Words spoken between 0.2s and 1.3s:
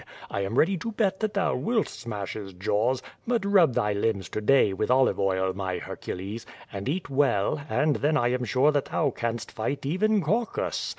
I am ready to bet